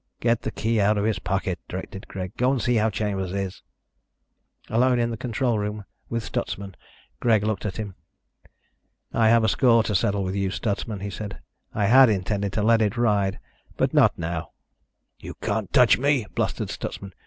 [0.19, 2.35] "Get the key out of his pocket," directed Greg.
[2.35, 3.61] "Go and see how Chambers is."
[4.67, 6.75] Alone in the control room with Stutsman,
[7.19, 7.93] Greg looked at him.
[9.13, 11.37] "I have a score to settle with you, Stutsman," he said.
[11.75, 13.37] "I had intended to let it ride,
[13.77, 14.53] but not now."
[15.19, 17.13] "You can't touch me," blustered Stutsman.